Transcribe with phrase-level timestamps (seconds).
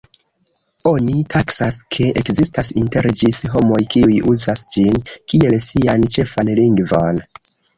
[0.91, 7.25] Oni taksas, ke ekzistas inter ĝis homoj, kiuj uzas ĝin kiel sian ĉefan lingvon.